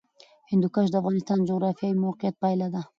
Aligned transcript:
هندوکش 0.51 0.87
د 0.89 0.95
افغانستان 1.01 1.37
د 1.39 1.47
جغرافیایي 1.49 1.99
موقیعت 2.05 2.35
پایله 2.43 2.67
ده. 2.73 2.81